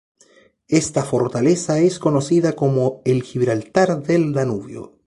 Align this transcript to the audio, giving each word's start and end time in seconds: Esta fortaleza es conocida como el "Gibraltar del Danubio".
Esta 0.67 1.03
fortaleza 1.03 1.77
es 1.77 1.99
conocida 1.99 2.53
como 2.53 3.03
el 3.05 3.21
"Gibraltar 3.21 4.01
del 4.01 4.33
Danubio". 4.33 4.97